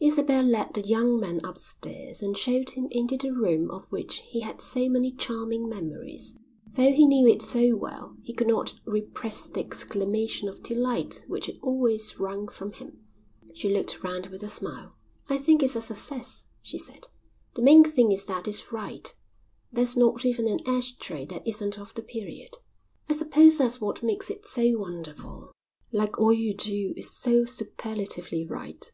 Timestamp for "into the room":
2.90-3.70